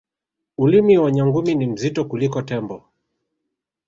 ulimi 0.57 0.97
wa 0.97 1.11
nyangumi 1.11 1.55
ni 1.55 1.67
mzito 1.67 2.05
kuliko 2.05 2.41
tembo 2.41 2.83